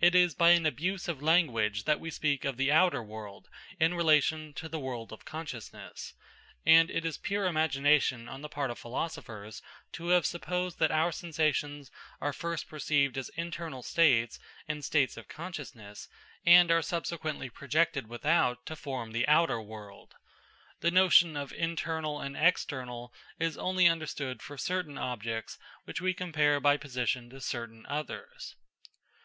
It 0.00 0.14
is 0.14 0.32
by 0.36 0.50
an 0.50 0.64
abuse 0.64 1.08
of 1.08 1.20
language 1.20 1.86
that 1.86 1.98
we 1.98 2.08
speak 2.12 2.44
of 2.44 2.56
the 2.56 2.70
outer 2.70 3.02
world 3.02 3.48
in 3.80 3.94
relation 3.94 4.52
to 4.54 4.68
the 4.68 4.78
world 4.78 5.12
of 5.12 5.24
consciousness, 5.24 6.14
and 6.64 6.88
it 6.88 7.04
is 7.04 7.18
pure 7.18 7.46
imagination 7.46 8.28
on 8.28 8.42
the 8.42 8.48
part 8.48 8.70
of 8.70 8.78
philosophers 8.78 9.60
to 9.94 10.10
have 10.10 10.24
supposed 10.24 10.78
that 10.78 10.92
our 10.92 11.10
sensations 11.10 11.90
are 12.20 12.32
first 12.32 12.68
perceived 12.68 13.18
as 13.18 13.28
internal 13.30 13.82
states 13.82 14.38
and 14.68 14.84
states 14.84 15.16
of 15.16 15.26
consciousness, 15.26 16.08
and 16.46 16.70
are 16.70 16.80
subsequently 16.80 17.50
projected 17.50 18.06
without 18.06 18.64
to 18.66 18.76
form 18.76 19.10
the 19.10 19.26
outer 19.26 19.60
world. 19.60 20.14
The 20.78 20.92
notion 20.92 21.36
of 21.36 21.52
internal 21.52 22.20
and 22.20 22.36
external 22.36 23.12
is 23.40 23.58
only 23.58 23.88
understood 23.88 24.42
for 24.42 24.56
certain 24.58 24.96
objects 24.96 25.58
which 25.86 26.00
we 26.00 26.14
compare 26.14 26.60
by 26.60 26.76
position 26.76 27.28
to 27.30 27.40
certain 27.40 27.84
others. 27.86 28.54